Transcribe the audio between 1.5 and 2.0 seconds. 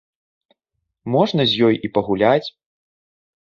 з ёй і